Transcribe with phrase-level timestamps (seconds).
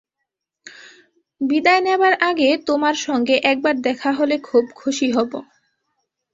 [1.41, 5.31] বিদায় নেবার আগে তোমার সঙ্গে একবার দেখা হলে খুব খুশী হব।